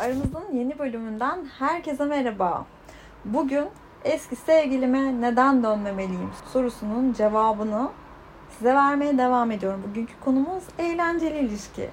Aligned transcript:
Aramızın 0.00 0.52
yeni 0.52 0.78
bölümünden 0.78 1.44
herkese 1.58 2.04
merhaba. 2.04 2.66
Bugün 3.24 3.64
eski 4.04 4.36
sevgilime 4.36 5.20
neden 5.20 5.62
dönmemeliyim 5.62 6.30
sorusunun 6.52 7.12
cevabını 7.12 7.90
size 8.58 8.74
vermeye 8.74 9.18
devam 9.18 9.50
ediyorum. 9.50 9.82
Bugünkü 9.88 10.12
konumuz 10.24 10.64
eğlenceli 10.78 11.38
ilişki. 11.38 11.90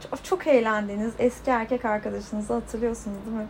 Çok, 0.00 0.24
çok 0.24 0.46
eğlendiğiniz 0.46 1.12
eski 1.18 1.50
erkek 1.50 1.84
arkadaşınızı 1.84 2.54
hatırlıyorsunuz 2.54 3.16
değil 3.26 3.36
mi? 3.36 3.46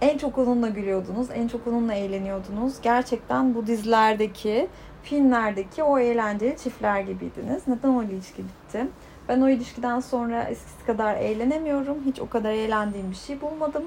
En 0.00 0.18
çok 0.18 0.38
onunla 0.38 0.68
gülüyordunuz, 0.68 1.28
en 1.34 1.48
çok 1.48 1.66
onunla 1.66 1.94
eğleniyordunuz. 1.94 2.80
Gerçekten 2.82 3.54
bu 3.54 3.66
dizilerdeki, 3.66 4.68
filmlerdeki 5.02 5.82
o 5.82 5.98
eğlenceli 5.98 6.56
çiftler 6.56 7.00
gibiydiniz. 7.00 7.62
Neden 7.68 7.88
o 7.88 8.02
ilişki 8.02 8.42
bitti? 8.42 8.86
Ben 9.28 9.40
o 9.40 9.48
ilişkiden 9.48 10.00
sonra 10.00 10.42
eskisi 10.42 10.86
kadar 10.86 11.16
eğlenemiyorum. 11.16 11.98
Hiç 12.06 12.20
o 12.20 12.28
kadar 12.28 12.50
eğlendiğim 12.50 13.10
bir 13.10 13.16
şey 13.16 13.40
bulmadım. 13.40 13.84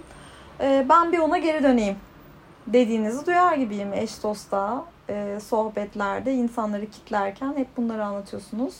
Ee, 0.61 0.86
ben 0.89 1.11
bir 1.11 1.20
ona 1.20 1.37
geri 1.37 1.64
döneyim 1.64 1.96
dediğinizi 2.68 3.25
duyar 3.25 3.56
gibiyim 3.56 3.93
eş 3.93 4.23
dosta, 4.23 4.86
e, 5.09 5.39
sohbetlerde 5.39 6.34
insanları 6.34 6.86
kitlerken 6.86 7.54
hep 7.57 7.78
bunları 7.78 8.06
anlatıyorsunuz. 8.06 8.75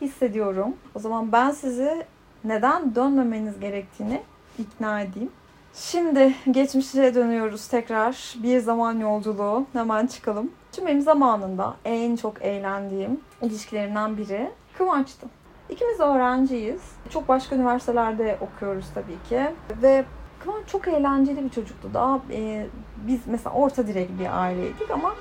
Hissediyorum. 0.00 0.76
O 0.94 0.98
zaman 0.98 1.32
ben 1.32 1.50
sizi 1.50 2.04
neden 2.44 2.94
dönmemeniz 2.94 3.60
gerektiğini 3.60 4.20
ikna 4.58 5.00
edeyim. 5.00 5.30
Şimdi 5.74 6.34
geçmişe 6.50 7.14
dönüyoruz 7.14 7.68
tekrar. 7.68 8.34
Bir 8.42 8.58
zaman 8.58 8.98
yolculuğu. 8.98 9.66
Hemen 9.72 10.06
çıkalım. 10.06 10.50
Şimdi 10.72 10.88
benim 10.88 11.00
zamanında 11.00 11.76
en 11.84 12.16
çok 12.16 12.42
eğlendiğim 12.42 13.20
ilişkilerimden 13.42 14.16
biri 14.16 14.50
Kıvanç'tı. 14.78 15.26
İkimiz 15.68 16.00
öğrenciyiz. 16.00 16.82
Çok 17.10 17.28
başka 17.28 17.56
üniversitelerde 17.56 18.38
okuyoruz 18.40 18.86
tabii 18.94 19.28
ki. 19.28 19.54
Ve 19.82 20.04
Kıvanç 20.44 20.66
çok 20.66 20.88
eğlenceli 20.88 21.44
bir 21.44 21.50
çocuktu. 21.50 21.90
Daha 21.94 22.20
e, 22.32 22.66
biz 23.06 23.20
mesela 23.26 23.54
orta 23.54 23.86
direk 23.86 24.18
bir 24.20 24.42
aileydik 24.42 24.90
ama 24.90 25.14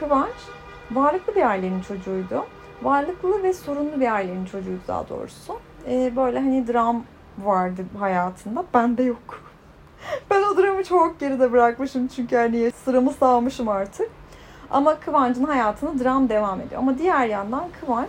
Kıvanç 0.00 0.34
varlıklı 0.90 1.34
bir 1.34 1.42
ailenin 1.42 1.80
çocuğuydu. 1.80 2.44
Varlıklı 2.82 3.42
ve 3.42 3.52
sorunlu 3.52 4.00
bir 4.00 4.12
ailenin 4.14 4.44
çocuğuydu 4.44 4.80
daha 4.88 5.08
doğrusu. 5.08 5.60
E, 5.88 6.16
böyle 6.16 6.38
hani 6.38 6.66
dram 6.66 7.02
vardı 7.38 7.84
hayatında. 7.98 8.64
Bende 8.74 9.02
yok. 9.02 9.45
Ben 10.30 10.42
o 10.42 10.56
dramı 10.56 10.84
çok 10.84 11.20
geride 11.20 11.52
bırakmışım 11.52 12.08
çünkü 12.08 12.36
hani 12.36 12.70
sıramı 12.84 13.12
sağmışım 13.12 13.68
artık. 13.68 14.10
Ama 14.70 15.00
Kıvanç'ın 15.00 15.44
hayatında 15.44 16.04
dram 16.04 16.28
devam 16.28 16.60
ediyor. 16.60 16.80
Ama 16.80 16.98
diğer 16.98 17.26
yandan 17.26 17.64
Kıvanç 17.80 18.08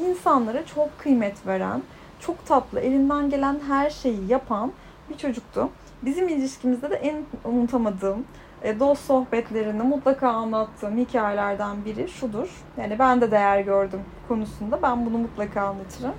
insanlara 0.00 0.66
çok 0.66 0.98
kıymet 0.98 1.46
veren, 1.46 1.82
çok 2.20 2.46
tatlı, 2.46 2.80
elinden 2.80 3.30
gelen 3.30 3.60
her 3.68 3.90
şeyi 3.90 4.28
yapan 4.28 4.72
bir 5.10 5.18
çocuktu. 5.18 5.68
Bizim 6.02 6.28
ilişkimizde 6.28 6.90
de 6.90 6.94
en 6.94 7.24
unutamadığım 7.44 8.24
e, 8.62 8.80
dost 8.80 9.04
sohbetlerini 9.04 9.82
mutlaka 9.82 10.28
anlattığım 10.28 10.98
hikayelerden 10.98 11.84
biri 11.84 12.08
şudur. 12.08 12.48
Yani 12.76 12.98
ben 12.98 13.20
de 13.20 13.30
değer 13.30 13.60
gördüm 13.60 14.00
konusunda. 14.28 14.82
Ben 14.82 15.06
bunu 15.06 15.18
mutlaka 15.18 15.62
anlatırım. 15.62 16.14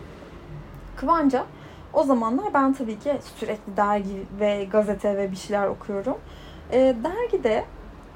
Kıvanca 0.95 1.45
o 1.98 2.03
zamanlar 2.03 2.53
ben 2.53 2.73
tabii 2.73 3.00
ki 3.00 3.20
sürekli 3.36 3.78
dergi 3.78 4.26
ve 4.40 4.67
gazete 4.72 5.17
ve 5.17 5.31
bir 5.31 5.36
şeyler 5.36 5.67
okuyorum. 5.67 6.17
E, 6.72 6.95
dergide 7.03 7.64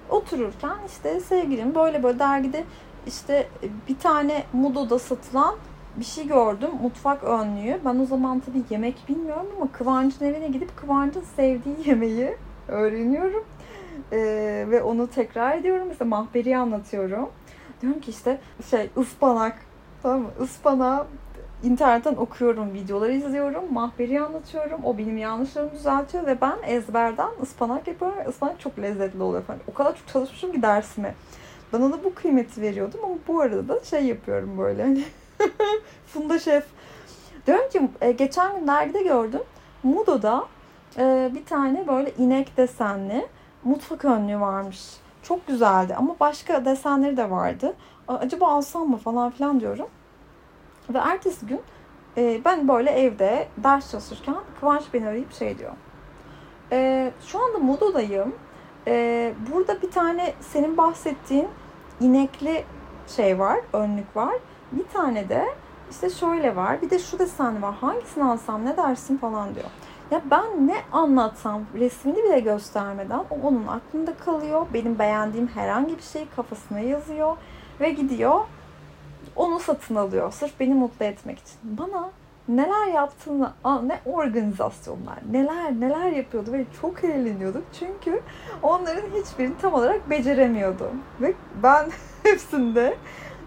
otururken 0.10 0.78
işte 0.88 1.20
sevgilim 1.20 1.76
böyle 1.76 2.04
böyle 2.04 2.20
dergide 2.20 2.64
işte 3.08 3.48
bir 3.90 4.00
tane 4.00 4.44
Mudo'da 4.54 5.00
satılan 5.00 5.56
bir 5.96 6.06
şey 6.06 6.28
gördüm. 6.28 6.70
Mutfak 6.82 7.24
önlüğü. 7.24 7.80
Ben 7.86 8.00
o 8.00 8.06
zaman 8.06 8.40
tabii 8.40 8.64
yemek 8.70 8.96
bilmiyorum 9.10 9.48
ama 9.58 9.72
Kıvanç'ın 9.72 10.26
evine 10.26 10.48
gidip 10.48 10.78
Kıvanç'ın 10.78 11.24
sevdiği 11.36 11.76
yemeği 11.86 12.36
öğreniyorum. 12.68 13.44
Ee, 14.12 14.66
ve 14.70 14.82
onu 14.84 15.08
tekrar 15.08 15.58
ediyorum. 15.58 15.88
Mesela 15.88 16.10
mahberi 16.10 16.58
anlatıyorum. 16.58 17.30
Diyorum 17.82 18.02
ki 18.02 18.12
işte 18.12 18.40
şey 18.70 18.90
ıspanak. 18.98 19.56
Tamam 20.04 20.22
mı? 20.22 20.30
Ispanağı 20.44 21.06
internetten 21.64 22.16
okuyorum, 22.16 22.74
videoları 22.74 23.14
izliyorum, 23.14 23.74
mahberi 23.74 24.22
anlatıyorum. 24.22 24.82
O 24.84 24.98
benim 24.98 25.18
yanlışlarımı 25.18 25.72
düzeltiyor 25.72 26.26
ve 26.26 26.42
ben 26.42 26.58
ezberden 26.66 27.30
ıspanak 27.44 27.88
yapıyorum. 27.88 28.30
Ispanak 28.30 28.60
çok 28.60 28.80
lezzetli 28.80 29.24
oluyor 29.24 29.44
falan. 29.44 29.60
O 29.72 29.74
kadar 29.74 29.96
çok 29.96 30.08
çalışmışım 30.08 30.52
ki 30.52 30.62
dersime. 30.62 31.16
Ben 31.74 31.82
ona 31.82 32.04
bu 32.04 32.14
kıymeti 32.14 32.62
veriyordum 32.62 33.00
ama 33.04 33.16
bu 33.28 33.42
arada 33.42 33.68
da 33.68 33.84
şey 33.84 34.06
yapıyorum 34.06 34.58
böyle 34.58 34.84
hani 34.84 35.04
Funda 36.08 36.40
Şef. 36.40 36.66
Diyorum 37.48 37.70
ki 37.70 37.90
e, 38.02 38.12
geçen 38.12 38.60
gün 38.60 38.68
dergide 38.68 39.04
gördüm. 39.04 39.42
Mudo'da 39.84 40.46
e, 40.98 41.32
bir 41.36 41.46
tane 41.46 41.88
böyle 41.88 42.14
inek 42.18 42.58
desenli 42.58 43.28
mutfak 43.64 44.06
önlüğü 44.06 44.40
varmış. 44.40 44.90
Çok 45.24 45.48
güzeldi 45.48 45.96
ama 45.96 46.16
başka 46.20 46.66
desenleri 46.66 47.18
de 47.18 47.30
vardı. 47.30 47.74
Acaba 48.08 48.48
alsam 48.48 48.90
mı 48.90 48.98
falan 48.98 49.32
filan 49.32 49.60
diyorum. 49.60 49.88
Ve 50.90 50.98
ertesi 50.98 51.46
gün 51.46 51.62
e, 52.18 52.42
ben 52.46 52.68
böyle 52.68 52.90
evde 52.92 53.48
ders 53.58 53.92
çalışırken 53.92 54.36
Kıvanç 54.60 54.84
beni 54.94 55.08
arayıp 55.08 55.34
şey 55.34 55.58
diyor. 55.58 55.72
Şu 57.22 57.44
anda 57.44 57.58
Mudo'dayım. 57.58 58.36
Burada 59.52 59.82
bir 59.82 59.92
tane 59.92 60.34
senin 60.42 60.78
bahsettiğin 60.78 61.48
inekli 62.00 62.64
şey 63.08 63.40
var, 63.40 63.60
önlük 63.74 64.16
var. 64.16 64.36
Bir 64.72 64.84
tane 64.84 65.30
de 65.30 65.46
işte 65.92 66.10
şöyle 66.10 66.56
var. 66.56 66.82
Bir 66.82 66.90
de 66.90 67.00
şu 67.00 67.20
desen 67.20 67.62
var. 67.62 67.74
Hangisini 67.74 68.24
alsam 68.24 68.66
ne 68.66 68.78
dersin 68.78 69.18
falan 69.18 69.56
diyor. 69.56 69.66
Ya 70.12 70.22
ben 70.32 70.68
ne 70.68 70.76
anlatsam 70.92 71.62
resmini 71.74 72.24
bile 72.24 72.40
göstermeden 72.40 73.20
o 73.30 73.48
onun 73.48 73.68
aklında 73.68 74.14
kalıyor. 74.18 74.66
Benim 74.74 75.00
beğendiğim 75.00 75.48
herhangi 75.48 75.98
bir 75.98 76.04
şey 76.04 76.28
kafasına 76.36 76.80
yazıyor 76.80 77.38
ve 77.80 77.90
gidiyor 77.90 78.40
onu 79.36 79.60
satın 79.60 79.96
alıyor. 79.96 80.32
Sırf 80.32 80.60
beni 80.60 80.74
mutlu 80.74 81.06
etmek 81.06 81.40
için. 81.40 81.58
Bana 81.64 82.12
neler 82.48 82.88
yaptığını, 82.88 83.52
ne 83.66 84.00
organizasyonlar, 84.06 85.18
neler 85.32 85.72
neler 85.80 86.12
yapıyordu 86.12 86.52
ve 86.52 86.66
çok 86.82 87.04
eğleniyorduk. 87.04 87.64
Çünkü 87.80 88.22
onların 88.64 89.10
hiçbirini 89.22 89.58
tam 89.62 89.74
olarak 89.74 90.10
beceremiyordum. 90.10 91.02
Ve 91.22 91.34
ben 91.64 91.90
hepsinde 92.24 92.98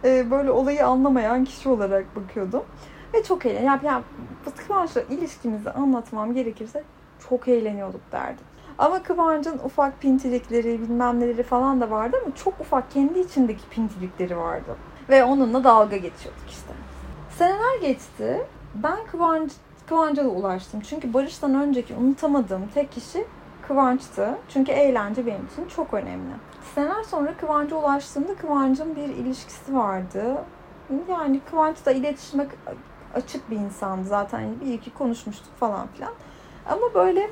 e, 0.05 0.31
böyle 0.31 0.51
olayı 0.51 0.87
anlamayan 0.87 1.45
kişi 1.45 1.69
olarak 1.69 2.17
bakıyordum. 2.17 2.63
Ve 3.15 3.23
çok 3.23 3.47
eğlen. 3.47 3.63
Yani, 3.63 3.81
yani 3.87 4.03
Kıvanç'la 4.57 5.01
ilişkimizi 5.01 5.71
anlatmam 5.71 6.35
gerekirse 6.35 6.85
çok 7.29 7.49
eğleniyorduk 7.49 8.13
derdim. 8.13 8.45
Ama 8.79 9.03
Kıvanç'ın 9.03 9.59
ufak 9.59 10.01
pintilikleri, 10.01 10.81
bilmem 10.81 11.21
neleri 11.21 11.43
falan 11.43 11.81
da 11.81 11.91
vardı 11.91 12.17
ama 12.25 12.35
çok 12.35 12.61
ufak 12.61 12.91
kendi 12.91 13.19
içindeki 13.19 13.69
pintilikleri 13.71 14.39
vardı. 14.39 14.77
Ve 15.09 15.25
onunla 15.25 15.65
dalga 15.65 15.97
geçiyorduk 15.97 16.51
işte. 16.51 16.73
Seneler 17.39 17.81
geçti. 17.81 18.47
Ben 18.75 19.07
Kıvanç, 19.11 19.53
Kıvanç'a 19.87 20.23
ulaştım. 20.23 20.81
Çünkü 20.81 21.15
Barış'tan 21.15 21.55
önceki 21.55 21.95
unutamadığım 21.95 22.69
tek 22.75 22.93
kişi 22.93 23.27
Kıvanç'tı. 23.69 24.39
Çünkü 24.49 24.73
eğlence 24.73 25.27
benim 25.27 25.47
için 25.47 25.69
çok 25.69 25.95
önemli. 25.95 26.33
Seneler 26.75 27.03
sonra 27.03 27.37
Kıvanç'a 27.37 27.77
ulaştığımda 27.77 28.35
Kıvanç'ın 28.35 28.97
bir 28.97 29.09
ilişkisi 29.09 29.75
vardı. 29.75 30.45
Yani 31.09 31.41
Kıvanç 31.51 31.87
da 31.87 31.93
iletişime 31.93 32.47
açık 33.15 33.51
bir 33.51 33.57
insandı 33.57 34.09
zaten. 34.09 34.61
Bir 34.61 34.73
iki 34.73 34.95
konuşmuştuk 34.95 35.57
falan 35.61 35.87
filan. 35.95 36.13
Ama 36.67 36.95
böyle 36.95 37.31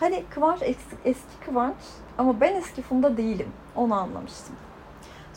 hani 0.00 0.24
Kıvanç 0.30 0.58
eski, 0.62 0.96
eski 1.04 1.40
Kıvanç 1.44 1.76
ama 2.18 2.40
ben 2.40 2.54
eski 2.54 2.82
Funda 2.82 3.16
değilim. 3.16 3.48
Onu 3.76 3.94
anlamıştım. 3.94 4.56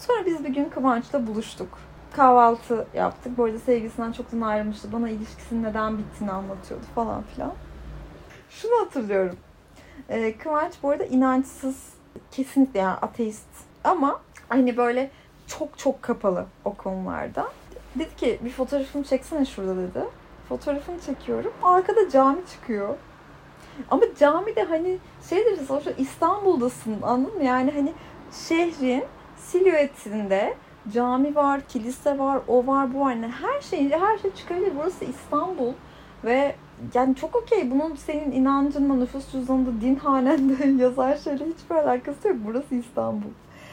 Sonra 0.08 0.26
biz 0.26 0.44
bir 0.44 0.50
gün 0.50 0.70
Kıvanç'la 0.70 1.28
buluştuk. 1.28 1.78
Kahvaltı 2.16 2.88
yaptık. 2.94 3.38
Bu 3.38 3.44
arada 3.44 3.60
sevgisinden 3.60 4.12
çoktan 4.12 4.42
ayrılmıştı. 4.42 4.94
Bana 4.94 5.10
ilişkisinin 5.10 5.64
neden 5.64 5.98
bittiğini 5.98 6.32
anlatıyordu 6.32 6.86
falan 6.96 7.24
filan. 7.24 7.54
Şunu 8.50 8.72
hatırlıyorum. 8.82 9.38
Ee, 10.10 10.38
Kıvanç 10.38 10.74
bu 10.84 10.90
arada 10.90 11.06
inançsız, 11.06 11.94
kesinlikle 12.32 12.80
yani 12.80 12.98
ateist. 13.02 13.48
Ama 13.84 14.22
hani 14.50 14.78
böyle 14.78 15.12
çok 15.48 15.78
çok 15.78 16.02
kapalı 16.02 16.46
o 16.66 16.74
konularda. 16.74 17.48
Dedi 17.96 18.16
ki 18.16 18.40
bir 18.46 18.52
fotoğrafımı 18.52 19.04
çeksene 19.04 19.46
şurada 19.46 19.78
dedi. 19.78 20.04
Fotoğrafını 20.50 21.02
çekiyorum. 21.02 21.54
Arkada 21.64 22.10
cami 22.10 22.42
çıkıyor. 22.52 22.96
Ama 23.92 24.04
cami 24.20 24.56
de 24.56 24.64
hani 24.64 24.98
şeydir 25.30 25.66
sonuçta 25.66 25.92
İstanbul'dasın 25.92 27.02
anladın 27.02 27.38
mı? 27.38 27.44
Yani 27.44 27.72
hani 27.72 27.94
şehrin 28.48 29.04
silüetinde 29.44 30.54
cami 30.94 31.36
var, 31.36 31.62
kilise 31.68 32.20
var, 32.20 32.42
o 32.48 32.68
var, 32.68 32.94
bu 32.94 33.00
var. 33.00 33.12
Yani 33.12 33.28
her 33.28 33.62
şey, 33.62 33.90
her 33.90 34.18
şey 34.18 34.34
çıkabilir. 34.34 34.72
Burası 34.78 35.06
İstanbul 35.06 35.74
ve 36.26 36.56
yani 36.94 37.16
çok 37.16 37.36
okey. 37.36 37.72
Bunun 37.72 37.96
senin 37.96 38.32
inancınla, 38.32 38.94
nüfus 38.96 39.32
cüzdanında, 39.32 39.82
din 39.82 39.96
hanende 39.96 40.68
yazar 40.84 41.18
şeyle 41.18 41.46
hiçbir 41.46 41.76
alakası 41.76 42.28
yok. 42.28 42.38
Burası 42.46 42.76
İstanbul. 42.76 43.30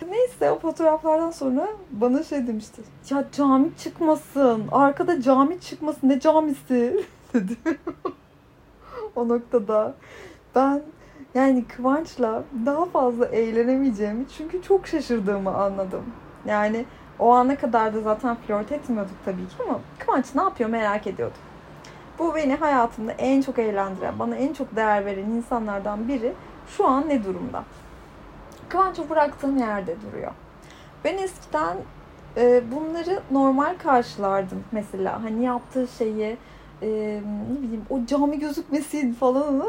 Neyse 0.09 0.51
o 0.51 0.59
fotoğraflardan 0.59 1.31
sonra 1.31 1.69
bana 1.91 2.23
şey 2.23 2.47
demişti. 2.47 2.83
Ya 3.11 3.25
cami 3.33 3.71
çıkmasın. 3.79 4.69
Arkada 4.73 5.23
cami 5.23 5.61
çıkmasın. 5.61 6.09
Ne 6.09 6.21
camisi? 6.21 7.05
dedi. 7.35 7.57
o 9.17 9.29
noktada. 9.29 9.95
ben 10.55 10.83
yani 11.35 11.65
Kıvanç'la 11.65 12.43
daha 12.67 12.85
fazla 12.85 13.27
eğlenemeyeceğimi 13.27 14.25
çünkü 14.37 14.63
çok 14.63 14.87
şaşırdığımı 14.87 15.55
anladım. 15.55 16.05
Yani 16.47 16.85
o 17.19 17.33
ana 17.33 17.57
kadar 17.57 17.95
da 17.95 18.01
zaten 18.01 18.37
flört 18.37 18.73
etmiyorduk 18.73 19.17
tabii 19.25 19.49
ki 19.49 19.55
ama 19.69 19.81
Kıvanç 19.99 20.35
ne 20.35 20.43
yapıyor 20.43 20.71
merak 20.71 21.07
ediyordum. 21.07 21.39
Bu 22.19 22.35
beni 22.35 22.55
hayatımda 22.55 23.13
en 23.13 23.43
çok 23.43 23.59
eğlendiren, 23.59 24.19
bana 24.19 24.37
en 24.37 24.53
çok 24.53 24.77
değer 24.77 25.07
veren 25.07 25.31
insanlardan 25.31 26.09
biri 26.09 26.33
şu 26.77 26.87
an 26.87 27.09
ne 27.09 27.25
durumda? 27.25 27.65
Kıvanç'ı 28.69 29.11
bıraktığım 29.11 29.59
yerde 29.59 29.97
duruyor. 30.03 30.33
Ben 31.05 31.19
eskiden 31.19 31.77
e, 32.37 32.63
bunları 32.73 33.23
normal 33.31 33.75
karşılardım 33.79 34.65
mesela. 34.73 35.23
Hani 35.23 35.45
yaptığı 35.45 35.89
şeyi 35.99 36.37
e, 36.83 36.89
ne 37.53 37.63
bileyim 37.63 37.85
o 37.91 38.07
cami 38.07 38.39
gözükmesi 38.39 39.13
falan 39.13 39.65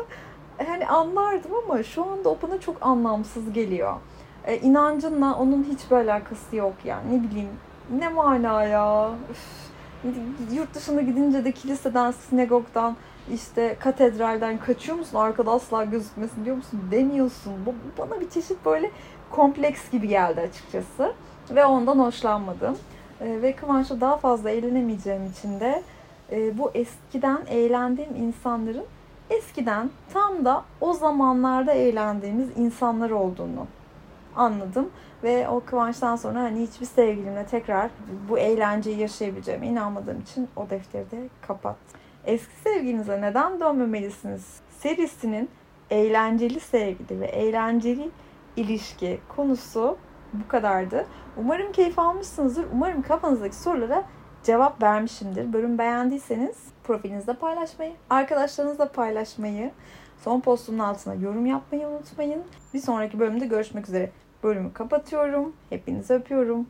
hani 0.63 0.87
anlardım 0.87 1.51
ama 1.65 1.83
şu 1.83 2.05
anda 2.05 2.29
o 2.29 2.37
bana 2.43 2.59
çok 2.59 2.77
anlamsız 2.81 3.53
geliyor. 3.53 3.95
E, 4.45 4.57
inancınla 4.57 5.35
onun 5.35 5.63
hiçbir 5.63 5.95
alakası 5.95 6.55
yok 6.55 6.73
yani 6.85 7.17
ne 7.17 7.29
bileyim 7.29 7.49
ne 7.99 8.09
mana 8.09 8.63
ya. 8.63 9.09
Üf. 9.31 9.71
Yurt 10.53 10.73
dışına 10.73 11.01
gidince 11.01 11.45
de 11.45 11.51
kiliseden, 11.51 12.11
sinagogdan, 12.11 12.95
işte 13.33 13.75
katedralden 13.79 14.57
kaçıyor 14.57 14.97
musun? 14.97 15.17
Arkada 15.17 15.51
asla 15.51 15.83
gözükmesin 15.83 16.45
diyor 16.45 16.55
musun? 16.55 16.81
Demiyorsun. 16.91 17.53
Bu 17.65 17.73
bana 17.97 18.21
bir 18.21 18.29
çeşit 18.29 18.65
böyle 18.65 18.91
kompleks 19.31 19.91
gibi 19.91 20.07
geldi 20.07 20.41
açıkçası. 20.41 21.13
Ve 21.49 21.65
ondan 21.65 21.99
hoşlanmadım. 21.99 22.77
E, 23.21 23.41
ve 23.41 23.55
Kıvanç'la 23.55 24.01
daha 24.01 24.17
fazla 24.17 24.49
eğlenemeyeceğim 24.49 25.25
için 25.25 25.59
de 25.59 25.83
e, 26.31 26.57
bu 26.57 26.71
eskiden 26.73 27.39
eğlendiğim 27.47 28.15
insanların 28.15 28.85
eskiden 29.31 29.89
tam 30.13 30.45
da 30.45 30.63
o 30.81 30.93
zamanlarda 30.93 31.71
eğlendiğimiz 31.71 32.49
insanlar 32.57 33.09
olduğunu 33.09 33.67
anladım. 34.35 34.89
Ve 35.23 35.47
o 35.47 35.59
Kıvanç'tan 35.65 36.15
sonra 36.15 36.39
hani 36.39 36.61
hiçbir 36.61 36.85
sevgilimle 36.85 37.45
tekrar 37.45 37.91
bu 38.29 38.37
eğlenceyi 38.39 38.99
yaşayabileceğime 38.99 39.67
inanmadığım 39.67 40.21
için 40.21 40.47
o 40.55 40.69
defteri 40.69 41.11
de 41.11 41.29
kapattım. 41.41 41.99
Eski 42.25 42.55
sevginize 42.55 43.21
neden 43.21 43.59
dönmemelisiniz 43.59 44.59
serisinin 44.79 45.49
eğlenceli 45.89 46.59
sevgili 46.59 47.19
ve 47.19 47.25
eğlenceli 47.25 48.09
ilişki 48.55 49.19
konusu 49.35 49.97
bu 50.33 50.47
kadardı. 50.47 51.05
Umarım 51.37 51.71
keyif 51.71 51.99
almışsınızdır. 51.99 52.65
Umarım 52.73 53.01
kafanızdaki 53.01 53.55
sorulara 53.55 54.03
cevap 54.43 54.83
vermişimdir. 54.83 55.53
Bölüm 55.53 55.77
beğendiyseniz 55.77 56.57
profilinizde 56.83 57.33
paylaşmayı, 57.33 57.93
arkadaşlarınızla 58.09 58.91
paylaşmayı, 58.91 59.71
son 60.23 60.41
postumun 60.41 60.79
altına 60.79 61.13
yorum 61.13 61.45
yapmayı 61.45 61.87
unutmayın. 61.87 62.43
Bir 62.73 62.79
sonraki 62.79 63.19
bölümde 63.19 63.45
görüşmek 63.45 63.87
üzere. 63.87 64.11
Bölümü 64.43 64.73
kapatıyorum. 64.73 65.53
Hepinizi 65.69 66.13
öpüyorum. 66.13 66.67